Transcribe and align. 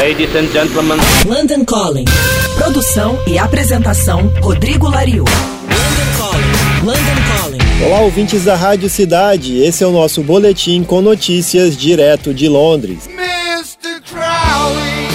Ladies 0.00 0.34
and 0.34 0.50
gentlemen. 0.50 0.96
London 1.26 1.62
Calling. 1.62 2.06
Produção 2.56 3.18
e 3.26 3.38
apresentação 3.38 4.32
Rodrigo 4.40 4.88
Lariu. 4.88 5.24
London 5.24 6.10
Calling. 6.16 6.86
London 6.86 7.20
Calling. 7.36 7.84
Olá, 7.84 8.00
ouvintes 8.00 8.42
da 8.42 8.56
Rádio 8.56 8.88
Cidade. 8.88 9.58
Esse 9.58 9.84
é 9.84 9.86
o 9.86 9.92
nosso 9.92 10.22
boletim 10.22 10.84
com 10.84 11.02
notícias 11.02 11.76
direto 11.76 12.32
de 12.32 12.48
Londres. 12.48 13.08
Mr. 13.08 14.00
Crowley. 14.08 15.10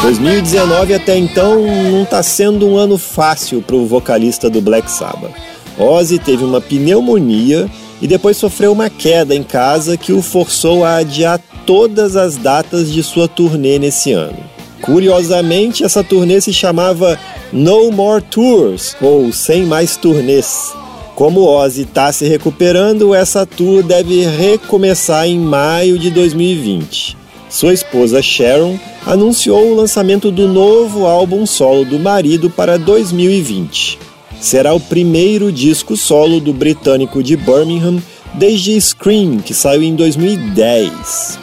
2019 0.00 0.94
até 0.94 1.18
então 1.18 1.60
não 1.60 2.04
está 2.04 2.22
sendo 2.22 2.66
um 2.66 2.78
ano 2.78 2.96
fácil 2.96 3.60
para 3.60 3.76
o 3.76 3.86
vocalista 3.86 4.48
do 4.48 4.62
Black 4.62 4.90
Sabbath. 4.90 5.34
Ozzy 5.78 6.18
teve 6.18 6.44
uma 6.44 6.62
pneumonia 6.62 7.68
e 8.00 8.06
depois 8.06 8.36
sofreu 8.36 8.72
uma 8.72 8.88
queda 8.88 9.34
em 9.34 9.42
casa 9.42 9.96
que 9.96 10.12
o 10.12 10.22
forçou 10.22 10.84
a 10.84 10.96
adiar 10.96 11.40
todas 11.66 12.16
as 12.16 12.36
datas 12.36 12.90
de 12.90 13.02
sua 13.02 13.28
turnê 13.28 13.78
nesse 13.78 14.12
ano. 14.12 14.38
Curiosamente, 14.80 15.84
essa 15.84 16.04
turnê 16.04 16.40
se 16.40 16.52
chamava 16.52 17.18
No 17.52 17.90
More 17.90 18.22
Tours, 18.22 18.96
ou 19.00 19.32
Sem 19.32 19.64
Mais 19.64 19.96
Turnês. 19.96 20.72
Como 21.14 21.42
Ozzy 21.42 21.82
está 21.82 22.12
se 22.12 22.28
recuperando, 22.28 23.12
essa 23.12 23.44
tour 23.44 23.82
deve 23.82 24.24
recomeçar 24.24 25.26
em 25.26 25.36
maio 25.36 25.98
de 25.98 26.10
2020. 26.10 27.16
Sua 27.50 27.72
esposa 27.72 28.22
Sharon 28.22 28.78
anunciou 29.04 29.72
o 29.72 29.74
lançamento 29.74 30.30
do 30.30 30.46
novo 30.46 31.06
álbum 31.06 31.44
solo 31.44 31.84
do 31.84 31.98
marido 31.98 32.48
para 32.48 32.78
2020 32.78 34.07
será 34.40 34.72
o 34.72 34.80
primeiro 34.80 35.50
disco 35.52 35.96
solo 35.96 36.40
do 36.40 36.52
britânico 36.52 37.22
de 37.22 37.36
Birmingham 37.36 38.02
desde 38.34 38.80
Scream, 38.80 39.38
que 39.38 39.54
saiu 39.54 39.82
em 39.82 39.94
2010. 39.94 41.38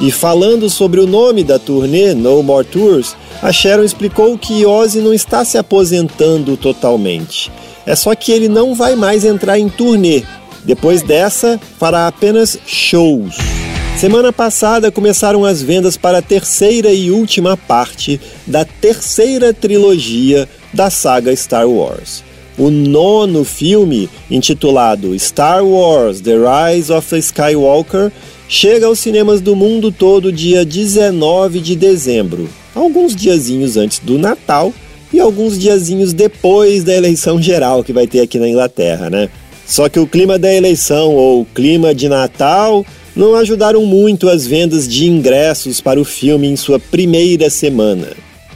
E 0.00 0.10
falando 0.10 0.68
sobre 0.68 1.00
o 1.00 1.06
nome 1.06 1.42
da 1.42 1.58
turnê, 1.58 2.12
No 2.12 2.42
More 2.42 2.66
Tours, 2.66 3.16
a 3.42 3.50
Sharon 3.50 3.82
explicou 3.82 4.36
que 4.36 4.66
Ozzy 4.66 5.00
não 5.00 5.14
está 5.14 5.44
se 5.44 5.56
aposentando 5.56 6.56
totalmente. 6.56 7.50
É 7.86 7.94
só 7.94 8.14
que 8.14 8.30
ele 8.30 8.48
não 8.48 8.74
vai 8.74 8.94
mais 8.94 9.24
entrar 9.24 9.58
em 9.58 9.68
turnê. 9.68 10.22
Depois 10.64 11.00
dessa, 11.00 11.58
fará 11.78 12.06
apenas 12.06 12.58
shows. 12.66 13.36
Semana 13.96 14.32
passada 14.32 14.90
começaram 14.90 15.44
as 15.44 15.62
vendas 15.62 15.96
para 15.96 16.18
a 16.18 16.22
terceira 16.22 16.92
e 16.92 17.10
última 17.10 17.56
parte 17.56 18.20
da 18.46 18.64
terceira 18.64 19.54
trilogia 19.54 20.46
da 20.74 20.90
saga 20.90 21.34
Star 21.34 21.66
Wars 21.66 22.25
o 22.58 22.70
nono 22.70 23.44
filme, 23.44 24.08
intitulado 24.30 25.18
Star 25.18 25.64
Wars 25.64 26.20
The 26.20 26.34
Rise 26.36 26.92
of 26.92 27.16
Skywalker, 27.16 28.10
chega 28.48 28.86
aos 28.86 28.98
cinemas 28.98 29.40
do 29.40 29.54
mundo 29.54 29.92
todo 29.92 30.32
dia 30.32 30.64
19 30.64 31.60
de 31.60 31.76
dezembro, 31.76 32.48
alguns 32.74 33.14
diazinhos 33.14 33.76
antes 33.76 33.98
do 33.98 34.18
Natal 34.18 34.72
e 35.12 35.20
alguns 35.20 35.58
diazinhos 35.58 36.12
depois 36.12 36.84
da 36.84 36.94
eleição 36.94 37.40
geral 37.40 37.84
que 37.84 37.92
vai 37.92 38.06
ter 38.06 38.20
aqui 38.20 38.38
na 38.38 38.48
Inglaterra, 38.48 39.10
né? 39.10 39.28
Só 39.66 39.88
que 39.88 39.98
o 39.98 40.06
clima 40.06 40.38
da 40.38 40.52
eleição 40.52 41.14
ou 41.14 41.44
clima 41.44 41.94
de 41.94 42.08
Natal 42.08 42.86
não 43.16 43.34
ajudaram 43.34 43.84
muito 43.84 44.28
as 44.28 44.46
vendas 44.46 44.86
de 44.86 45.06
ingressos 45.06 45.80
para 45.80 46.00
o 46.00 46.04
filme 46.04 46.46
em 46.46 46.54
sua 46.54 46.78
primeira 46.78 47.50
semana. 47.50 48.08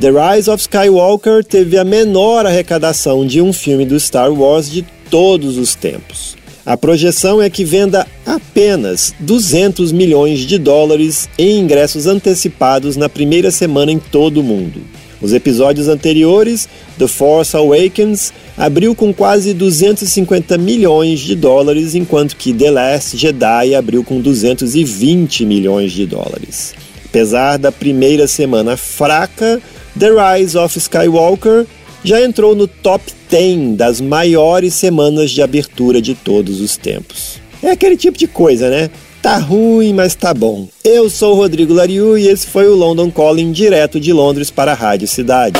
The 0.00 0.12
Rise 0.12 0.48
of 0.48 0.62
Skywalker 0.62 1.42
teve 1.42 1.76
a 1.76 1.82
menor 1.82 2.46
arrecadação 2.46 3.26
de 3.26 3.42
um 3.42 3.52
filme 3.52 3.84
do 3.84 3.98
Star 3.98 4.32
Wars 4.32 4.70
de 4.70 4.86
todos 5.10 5.58
os 5.58 5.74
tempos. 5.74 6.36
A 6.64 6.76
projeção 6.76 7.42
é 7.42 7.50
que 7.50 7.64
venda 7.64 8.06
apenas 8.24 9.12
200 9.18 9.90
milhões 9.90 10.38
de 10.40 10.56
dólares 10.56 11.28
em 11.36 11.58
ingressos 11.58 12.06
antecipados 12.06 12.96
na 12.96 13.08
primeira 13.08 13.50
semana 13.50 13.90
em 13.90 13.98
todo 13.98 14.38
o 14.38 14.42
mundo. 14.44 14.80
Os 15.20 15.32
episódios 15.32 15.88
anteriores, 15.88 16.68
The 16.96 17.08
Force 17.08 17.56
Awakens, 17.56 18.32
abriu 18.56 18.94
com 18.94 19.12
quase 19.12 19.52
250 19.52 20.56
milhões 20.58 21.18
de 21.18 21.34
dólares, 21.34 21.96
enquanto 21.96 22.36
que 22.36 22.52
The 22.52 22.70
Last 22.70 23.16
Jedi 23.16 23.74
abriu 23.74 24.04
com 24.04 24.20
220 24.20 25.44
milhões 25.44 25.90
de 25.90 26.06
dólares. 26.06 26.72
Apesar 27.18 27.56
da 27.56 27.72
primeira 27.72 28.28
semana 28.28 28.76
fraca, 28.76 29.60
The 29.98 30.06
Rise 30.36 30.56
of 30.56 30.78
Skywalker 30.78 31.66
já 32.04 32.22
entrou 32.22 32.54
no 32.54 32.68
top 32.68 33.12
10 33.28 33.76
das 33.76 34.00
maiores 34.00 34.72
semanas 34.74 35.32
de 35.32 35.42
abertura 35.42 36.00
de 36.00 36.14
todos 36.14 36.60
os 36.60 36.76
tempos. 36.76 37.40
É 37.60 37.72
aquele 37.72 37.96
tipo 37.96 38.16
de 38.16 38.28
coisa, 38.28 38.70
né? 38.70 38.88
Tá 39.20 39.36
ruim, 39.36 39.92
mas 39.92 40.14
tá 40.14 40.32
bom. 40.32 40.68
Eu 40.84 41.10
sou 41.10 41.32
o 41.34 41.36
Rodrigo 41.36 41.74
Lariu 41.74 42.16
e 42.16 42.28
esse 42.28 42.46
foi 42.46 42.68
o 42.68 42.76
London 42.76 43.10
Calling 43.10 43.50
direto 43.50 43.98
de 43.98 44.12
Londres 44.12 44.48
para 44.48 44.70
a 44.70 44.76
Rádio 44.76 45.08
Cidade. 45.08 45.58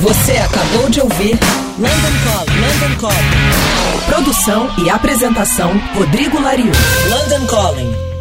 Você 0.00 0.32
acabou 0.32 0.88
de 0.88 1.02
ouvir 1.02 1.38
London 1.78 2.16
Calling. 2.24 2.58
London 2.58 3.00
Calling. 3.02 4.06
Produção 4.06 4.70
e 4.82 4.88
apresentação 4.88 5.78
Rodrigo 5.94 6.40
Lariu. 6.40 6.72
London 7.10 7.46
Calling. 7.46 8.15